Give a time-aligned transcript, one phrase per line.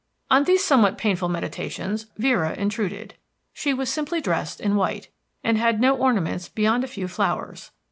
[0.31, 3.13] On these somewhat painful meditations Vera intruded.
[3.53, 5.09] She was simply dressed in white,
[5.43, 7.69] and had no ornaments beyond a few flowers.